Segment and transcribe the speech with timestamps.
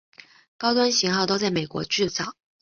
[0.57, 2.35] 高端型号都在美国制造。